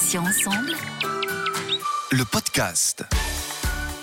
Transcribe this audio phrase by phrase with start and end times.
[0.00, 0.72] Passions ensemble.
[2.10, 3.04] Le podcast.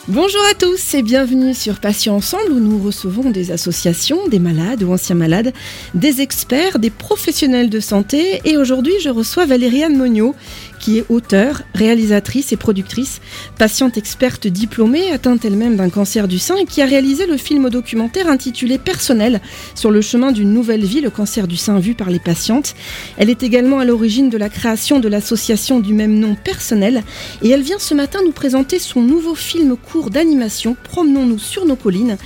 [0.07, 4.83] Bonjour à tous et bienvenue sur Patients Ensemble où nous recevons des associations, des malades
[4.83, 5.53] ou anciens malades,
[5.95, 10.35] des experts, des professionnels de santé et aujourd'hui je reçois Valériane Monio
[10.79, 13.21] qui est auteure, réalisatrice et productrice,
[13.57, 17.69] patiente experte diplômée, atteinte elle-même d'un cancer du sein et qui a réalisé le film
[17.69, 19.41] documentaire intitulé Personnel
[19.75, 22.75] sur le chemin d'une nouvelle vie, le cancer du sein vu par les patientes.
[23.17, 27.03] Elle est également à l'origine de la création de l'association du même nom Personnel
[27.41, 31.75] et elle vient ce matin nous présenter son nouveau film court d'animation Promenons-nous sur nos
[31.75, 32.17] collines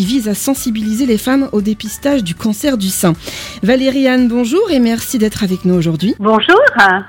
[0.00, 3.12] qui vise à sensibiliser les femmes au dépistage du cancer du sein.
[3.62, 6.14] Valérie Anne, bonjour et merci d'être avec nous aujourd'hui.
[6.18, 6.58] Bonjour.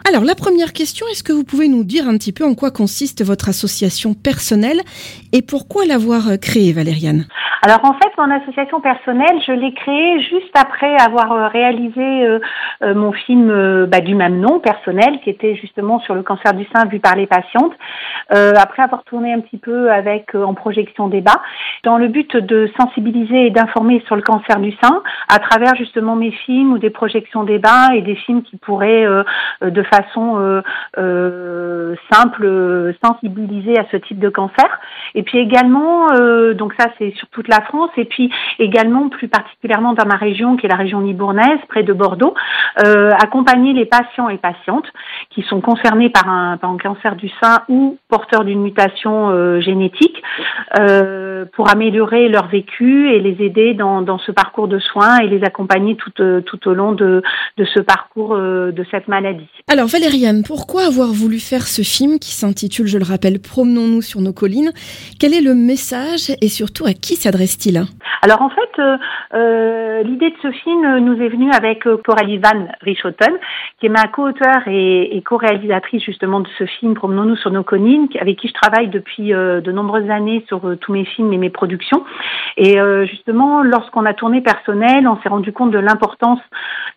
[0.06, 2.70] Alors la première question, est-ce que vous pouvez nous dire un petit peu en quoi
[2.70, 4.82] consiste votre association personnelle
[5.34, 7.26] et pourquoi l'avoir créée, Valériane?
[7.64, 12.40] Alors en fait, mon association personnelle, je l'ai créée juste après avoir euh, réalisé euh,
[12.82, 16.66] euh, mon film bah, du même nom, personnel, qui était justement sur le cancer du
[16.74, 17.74] sein vu par les patientes.
[18.30, 21.40] après avoir tourné un petit peu avec en projection débat,
[21.84, 26.16] dans le but de sensibiliser et d'informer sur le cancer du sein à travers justement
[26.16, 29.06] mes films ou des projections débat et des films qui pourraient
[29.62, 30.64] de façon
[32.12, 34.80] simple sensibiliser à ce type de cancer.
[35.24, 36.08] Puis également,
[36.54, 40.58] donc ça c'est sur toute la France et puis également plus particulièrement dans ma région
[40.58, 42.34] qui est la région libournaise près de Bordeaux,
[42.86, 44.86] euh, accompagner les patients et patientes
[45.30, 50.22] qui sont concernés par un, cancer du sein ou porteurs d'une mutation euh, génétique
[50.80, 55.44] euh, pour améliorer leur vécu et les aider dans, ce parcours de soins et les
[55.44, 57.22] accompagner tout, au long de
[57.58, 59.48] ce parcours de cette maladie.
[59.68, 64.22] Alors Valériane, pourquoi avoir voulu faire ce film qui s'intitule, je le rappelle, Promenons-nous sur
[64.22, 64.72] nos collines?
[65.20, 67.58] Quel est le message et surtout à qui s'adresse
[68.24, 68.98] alors en fait, euh,
[69.34, 73.34] euh, l'idée de ce film nous est venue avec euh, Coralie Van Richotten,
[73.80, 78.38] qui est ma co-auteure et, co-réalisatrice justement de ce film Promenons-nous sur nos collines, avec
[78.38, 82.04] qui je travaille depuis de nombreuses années sur tous mes films et mes productions.
[82.58, 82.78] Et
[83.08, 86.40] justement, lorsqu'on a tourné personnel, on s'est rendu compte de l'importance,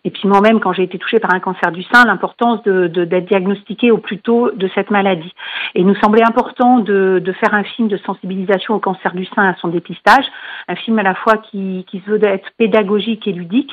[0.03, 3.27] et puis moi-même quand j'ai été touchée par un cancer du sein, l'importance de, d'être
[3.27, 5.33] diagnostiquée au plus tôt de cette maladie.
[5.73, 9.49] Et il nous semblait important de, faire un film de sensibilisation au cancer du sein
[9.49, 10.25] à son dépistage
[10.67, 13.71] un film à la fois qui, se veut être pédagogique et ludique.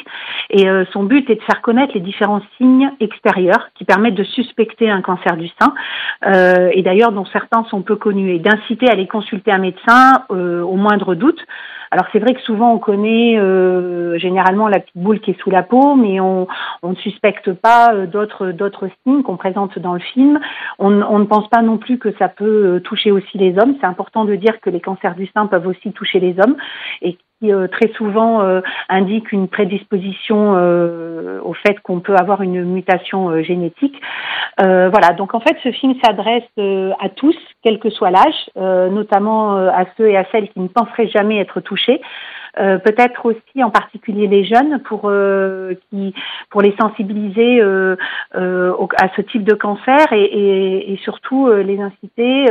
[0.51, 4.25] Et euh, son but est de faire connaître les différents signes extérieurs qui permettent de
[4.25, 5.75] suspecter un cancer du sein,
[6.27, 10.25] euh, et d'ailleurs dont certains sont peu connus, et d'inciter à aller consulter un médecin
[10.31, 11.41] euh, au moindre doute.
[11.93, 15.51] Alors c'est vrai que souvent on connaît euh, généralement la petite boule qui est sous
[15.51, 16.49] la peau, mais on,
[16.83, 20.41] ne suspecte pas euh, d'autres d'autres signes qu'on présente dans le film.
[20.79, 23.77] On, on, ne pense pas non plus que ça peut euh, toucher aussi les hommes.
[23.79, 26.57] C'est important de dire que les cancers du sein peuvent aussi toucher les hommes
[27.43, 32.65] qui euh, très souvent euh, indique une prédisposition euh, au fait qu'on peut avoir une
[32.65, 34.01] mutation génétique.
[34.59, 38.51] voilà, donc en fait ce film s'adresse à tous, quel que soit l'âge,
[38.91, 42.01] notamment à ceux et à celles qui ne penseraient jamais être touchés.
[42.61, 45.73] Euh, peut-être aussi en particulier les jeunes pour euh,
[46.51, 47.97] pour les sensibiliser euh,
[48.35, 52.47] à ce type de cancer et, surtout les inciter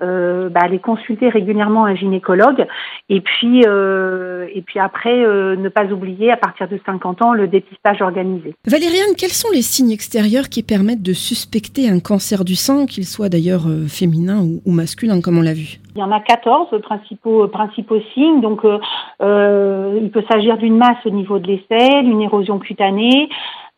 [0.00, 2.66] bah, à les consulter régulièrement un gynécologue
[3.08, 8.02] et puis et puis après ne pas oublier à partir de 50 ans le dépistage
[8.02, 8.54] organisé.
[8.66, 13.06] Valériane, quels sont les signes extérieurs qui permettent de suspecter un cancer du sein, qu'il
[13.06, 15.80] soit d'ailleurs féminin ou masculin comme on l'a vu?
[15.98, 18.40] Il y en a 14 principaux, principaux signes.
[18.40, 18.78] Donc, euh,
[19.20, 23.28] euh, il peut s'agir d'une masse au niveau de l'aisselle, une érosion cutanée,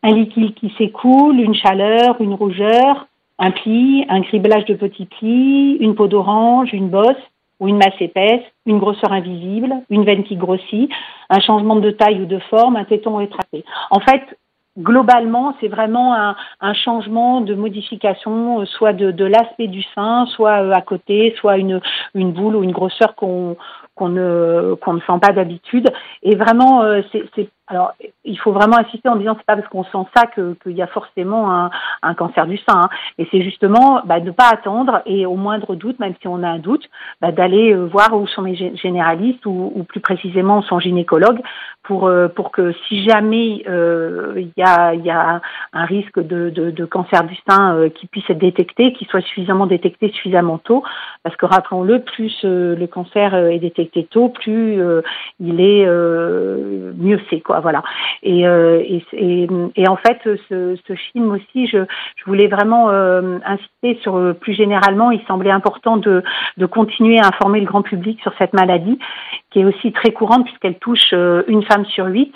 [0.03, 3.07] un liquide qui s'écoule, une chaleur, une rougeur,
[3.39, 7.23] un pli, un criblage de petits plis, une peau d'orange, une bosse
[7.59, 10.91] ou une masse épaisse, une grosseur invisible, une veine qui grossit,
[11.31, 13.65] un changement de taille ou de forme, un téton rétracté.
[13.89, 14.21] En fait,
[14.81, 20.71] globalement, c'est vraiment un, changement de modification, euh, soit de, l'aspect du sein, soit euh,
[20.71, 21.79] à côté, soit une,
[22.13, 23.57] boule ou une grosseur qu'on
[23.95, 25.87] qu'on ne qu'on ne sent pas d'habitude.
[26.23, 27.93] Et vraiment, euh, c'est alors,
[28.25, 30.87] il faut vraiment insister en disant c'est pas parce qu'on sent ça qu'il y a
[30.87, 31.69] forcément
[32.03, 32.81] un, cancer du sein.
[32.81, 32.89] Hein.
[33.17, 36.43] Et c'est justement bah, de ne pas attendre et au moindre doute, même si on
[36.43, 36.89] a un doute,
[37.21, 41.39] bah, d'aller euh, voir où sont les généralistes ou, plus précisément son gynécologue
[41.83, 45.41] pour euh, pour que si jamais euh, il y, a, y a
[45.73, 50.57] un risque de, cancer du sein qui puisse être détecté, qu'il soit suffisamment détecté suffisamment
[50.57, 50.83] tôt,
[51.23, 54.81] parce que rappelons-le, plus le cancer est détecté tôt, plus
[55.39, 57.83] il est mieux c'est quoi voilà.
[58.23, 61.79] Et, et, et, en fait, ce, ce film aussi, je,
[62.15, 66.23] je voulais vraiment insister sur plus généralement, il semblait important de,
[66.57, 68.99] de continuer à informer le grand public sur cette maladie,
[69.51, 72.33] qui est aussi très courante puisqu'elle touche une femme sur huit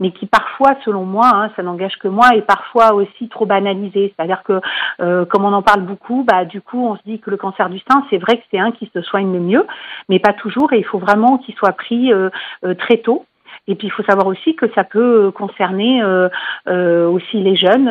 [0.00, 4.14] mais qui parfois, selon moi, hein, ça n'engage que moi, est parfois aussi trop banalisé.
[4.14, 4.60] C'est-à-dire que,
[5.00, 7.68] euh, comme on en parle beaucoup, bah, du coup, on se dit que le cancer
[7.68, 9.66] du sein, c'est vrai que c'est un qui se soigne le mieux,
[10.08, 12.30] mais pas toujours, et il faut vraiment qu'il soit pris euh,
[12.64, 13.24] euh, très tôt.
[13.68, 16.28] Et puis il faut savoir aussi que ça peut euh, concerner euh,
[16.68, 17.88] euh, aussi les jeunes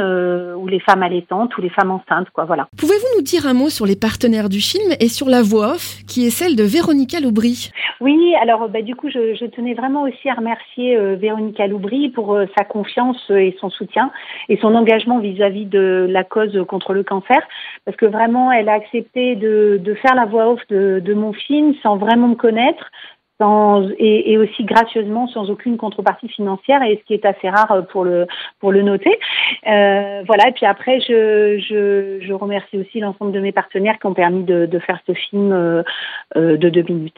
[0.57, 2.45] ou les femmes allaitantes ou les femmes enceintes, quoi.
[2.45, 2.67] Voilà.
[2.77, 5.97] Pouvez-vous nous dire un mot sur les partenaires du film et sur la voix off
[6.07, 7.71] qui est celle de Véronica Loubry?
[8.01, 12.39] Oui, alors bah, du coup je, je, tenais vraiment aussi à remercier Véronica Loubry pour
[12.57, 14.11] sa confiance et son soutien
[14.49, 17.39] et son engagement vis-à-vis de la cause contre le cancer
[17.85, 21.33] parce que vraiment elle a accepté de, de faire la voix off de, de mon
[21.33, 22.91] film sans vraiment me connaître
[23.39, 27.85] sans, et, et, aussi gracieusement sans aucune contrepartie financière et ce qui est assez rare
[27.91, 28.27] pour le
[28.59, 29.19] pour le noter.
[29.67, 34.07] Euh, voilà et puis après je, je, je remercie aussi l'ensemble de mes partenaires qui
[34.07, 35.83] ont permis de, de faire ce film euh,
[36.35, 37.13] euh de deux minutes.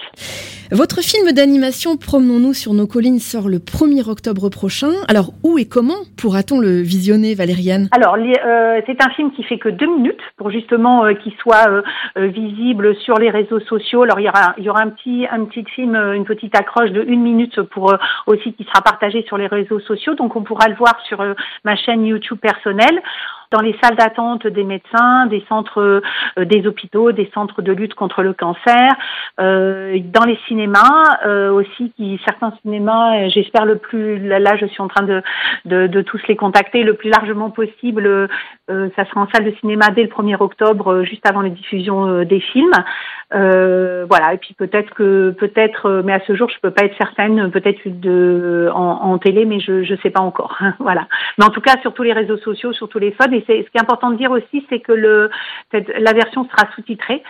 [0.71, 4.91] Votre film d'animation Promenons-nous sur nos collines sort le 1er octobre prochain.
[5.07, 7.87] Alors où et comment pourra-t-on le visionner Valériane?
[7.91, 11.69] Alors euh, c'est un film qui fait que deux minutes pour justement euh, qu'il soit
[11.69, 11.81] euh,
[12.27, 14.03] visible sur les réseaux sociaux.
[14.03, 16.55] Alors il y aura il y aura un petit un petit film euh, une petite
[16.55, 17.97] accroche de une minute pour euh,
[18.27, 20.15] aussi qui sera partagée sur les réseaux sociaux.
[20.15, 21.33] Donc on pourra le voir sur euh,
[21.63, 23.01] ma chaîne YouTube personnelle
[23.51, 26.01] dans les salles d'attente des médecins, des centres,
[26.37, 28.91] des hôpitaux, des centres de lutte contre le cancer,
[29.37, 35.03] dans les cinémas aussi, qui certains cinémas, j'espère le plus, là je suis en train
[35.03, 35.21] de,
[35.65, 38.29] de, tous les contacter le plus largement possible.
[38.67, 42.39] ça sera en salle de cinéma dès le 1er octobre, juste avant les diffusions des
[42.39, 42.71] films.
[43.31, 47.51] voilà, et puis peut-être que peut-être mais à ce jour, je peux pas être certaine,
[47.51, 50.57] peut-être de en, en, télé, mais je je sais pas encore.
[50.79, 51.07] voilà.
[51.37, 53.33] Mais en tout cas, sur tous les réseaux sociaux, sur tous les phones.
[53.47, 57.23] Et ce qui est important de dire aussi, c'est que la version sera sous-titrée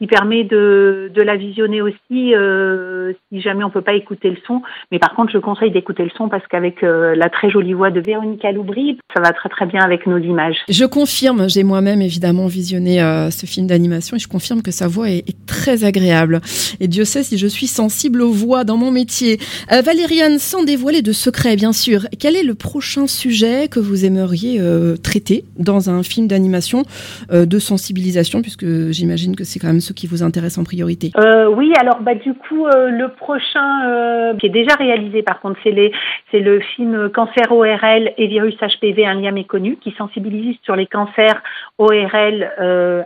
[0.00, 4.60] qui permet de, la visionner aussi euh, si jamais on peut pas écouter le son.
[4.90, 7.90] Mais par contre, je conseille d'écouter le son parce qu'avec euh, la très jolie voix
[7.90, 10.56] de Véronique Aloubry, ça va très très bien avec nos images.
[10.68, 14.88] Je confirme, j'ai moi-même évidemment visionné euh, ce film d'animation et je confirme que sa
[14.88, 16.40] voix est, est, très agréable.
[16.80, 19.38] Et Dieu sait si je suis sensible aux voix dans mon métier.
[19.70, 24.60] Valériane, sans dévoiler de secrets bien sûr, quel est le prochain sujet que vous aimeriez
[25.02, 26.82] traiter dans un film d'animation
[27.30, 28.42] de sensibilisation?
[28.42, 31.12] Puisque j'imagine que c'est quand même ce qui vous intéresse en priorité?
[31.18, 35.40] Euh, Oui, alors bah, du coup, euh, le prochain euh, qui est déjà réalisé par
[35.40, 40.74] contre, c'est le film Cancer ORL et virus HPV, un lien méconnu, qui sensibilise sur
[40.74, 41.40] les cancers
[41.78, 42.50] ORL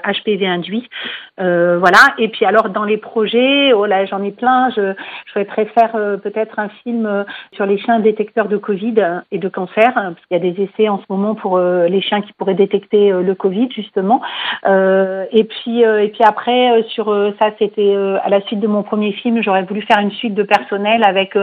[0.04, 0.88] HPV induits.
[1.36, 4.94] voilà, et puis alors dans les projets, oh là j'en ai plein, je,
[5.26, 5.92] je souhaiterais faire
[6.22, 8.94] peut-être un film sur les chiens détecteurs de Covid
[9.32, 12.22] et de cancer, parce qu'il y a des essais en ce moment pour les chiens
[12.22, 14.20] qui pourraient détecter le Covid justement.
[14.64, 18.66] et puis et puis après euh, sur euh, ça, c'était euh, à la suite de
[18.66, 19.42] mon premier film.
[19.42, 21.34] J'aurais voulu faire une suite de personnel avec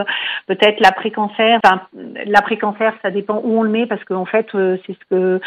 [0.48, 1.60] peut-être l'après-cancer.
[1.63, 1.81] Enfin,
[2.25, 5.39] l'après-cancer, ça dépend où on le met parce qu'en fait, c'est ce que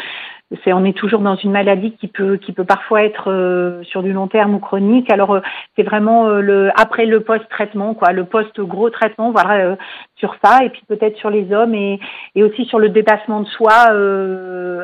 [0.63, 4.13] c'est on est toujours dans une maladie qui peut qui peut parfois être sur du
[4.13, 5.11] long terme ou chronique.
[5.11, 5.39] Alors
[5.75, 9.77] c'est vraiment le après le post traitement quoi, le post gros traitement voilà
[10.15, 11.99] sur ça et puis peut-être sur les hommes et
[12.33, 13.91] et aussi sur le dépassement de soi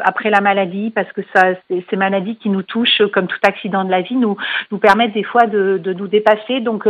[0.03, 3.91] après la maladie parce que ça ces maladies qui nous touchent comme tout accident de
[3.91, 4.37] la vie nous
[4.71, 6.59] nous permettent des fois de de nous dépasser.
[6.59, 6.87] Donc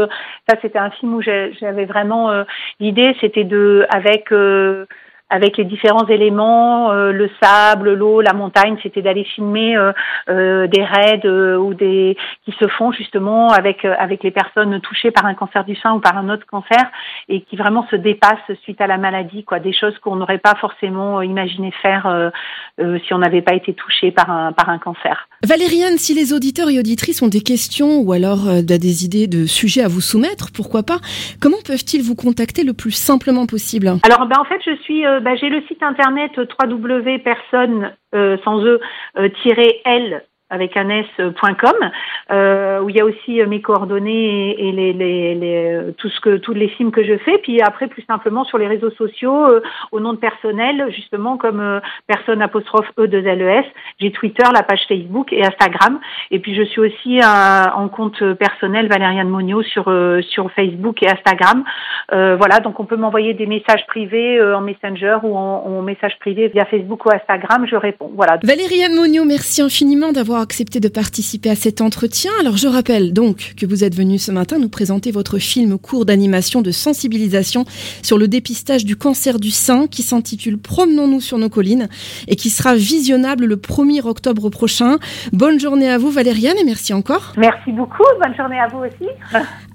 [0.48, 2.32] ça c'était un film où j'avais vraiment
[2.80, 4.32] l'idée c'était de avec
[5.30, 9.92] avec les différents éléments, euh, le sable, l'eau, la montagne, c'était d'aller filmer euh,
[10.30, 12.16] euh, des raids ou des
[12.46, 16.00] qui se font justement avec avec les personnes touchées par un cancer du sein ou
[16.00, 16.80] par un autre cancer
[17.28, 20.56] et qui vraiment se dépassent suite à la maladie, quoi, des choses qu'on n'aurait pas
[20.62, 22.32] forcément imaginé faire
[22.78, 25.28] si on n'avait pas été touché par un par un cancer.
[25.44, 29.84] Valériane, si les auditeurs et auditrices ont des questions ou alors des idées de sujets
[29.84, 30.98] à vous soumettre, pourquoi pas
[31.42, 33.88] Comment peuvent-ils vous contacter le plus simplement possible?
[34.04, 38.80] Alors ben en fait je suis bah, j'ai le site internet www.personne euh, sans e
[39.16, 41.74] l avec un s.com
[42.32, 46.10] euh, où il y a aussi euh, mes coordonnées et, les, les, les, euh, tout
[46.10, 47.40] ce que tous les films que je fais.
[47.40, 49.48] Puis après plus simplement sur les réseaux sociaux
[49.92, 53.64] au nom de personnel justement comme personne apostrophe e 2 les
[54.00, 56.00] j'ai Twitter la page Facebook et Instagram.
[56.30, 59.86] Et puis je suis aussi en compte personnel Valériane Monio sur
[60.30, 61.64] sur Facebook et Instagram.
[62.12, 66.50] Voilà donc on peut m'envoyer des messages privés en Messenger ou en, en message privé
[66.50, 68.12] via Facebook ou Instagram je réponds.
[68.16, 68.38] Voilà.
[68.44, 72.30] Valériane Monio merci infiniment d'avoir d'avoir accepté de participer à cet entretien.
[72.42, 76.04] Alors je rappelle donc que vous êtes venu ce matin nous présenter votre film court
[76.04, 77.64] d'animation de sensibilisation
[78.02, 81.88] sur le dépistage du cancer du sein qui s'intitule Promenons-nous sur nos collines
[82.28, 84.98] et qui sera visionnable le 1er octobre prochain.
[85.32, 87.32] Bonne journée à vous Valériane et merci encore.
[87.38, 89.10] Merci beaucoup, bonne journée à vous aussi.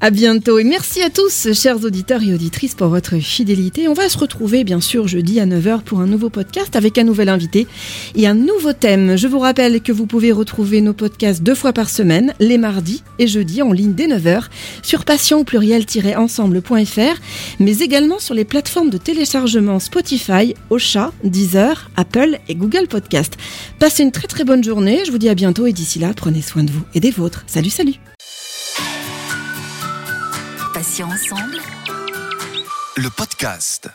[0.02, 3.88] À bientôt et merci à tous chers auditeurs et auditrices pour votre fidélité.
[3.88, 7.05] On va se retrouver bien sûr jeudi à 9h pour un nouveau podcast avec un
[7.05, 7.67] nouvel invité
[8.14, 9.17] et un nouveau thème.
[9.17, 13.02] Je vous rappelle que vous pouvez retrouver nos podcasts deux fois par semaine, les mardis
[13.19, 14.45] et jeudis en ligne dès 9h
[14.83, 17.21] sur passion pluriel-ensemble.fr,
[17.59, 23.37] mais également sur les plateformes de téléchargement Spotify, Ocha, Deezer, Apple et Google Podcast.
[23.78, 26.42] Passez une très très bonne journée, je vous dis à bientôt et d'ici là, prenez
[26.42, 27.45] soin de vous et des vôtres.
[27.47, 27.95] Salut salut
[30.75, 31.59] Passion ensemble.
[32.97, 33.88] Le podcast.